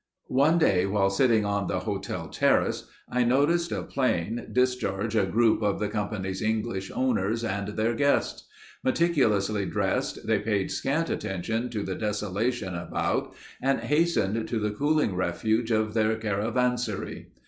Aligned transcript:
One 0.29 0.57
day 0.57 0.87
while 0.87 1.11
sitting 1.11 1.45
on 1.45 1.67
the 1.67 1.81
hotel 1.81 2.27
terrace, 2.27 2.87
I 3.07 3.23
noticed 3.23 3.71
a 3.71 3.83
plane 3.83 4.47
discharge 4.51 5.15
a 5.15 5.27
group 5.27 5.61
of 5.61 5.79
the 5.79 5.89
Company's 5.89 6.41
English 6.41 6.89
owners 6.89 7.43
and 7.43 7.67
their 7.77 7.93
guests. 7.93 8.47
Meticulously 8.83 9.67
dressed, 9.67 10.25
they 10.25 10.39
paid 10.39 10.71
scant 10.71 11.11
attention 11.11 11.69
to 11.69 11.83
the 11.83 11.93
desolation 11.93 12.73
about 12.73 13.35
and 13.61 13.81
hastened 13.81 14.47
to 14.47 14.57
the 14.59 14.71
cooling 14.71 15.13
refuge 15.13 15.69
of 15.69 15.93
their 15.93 16.15
caravansary. 16.15 17.27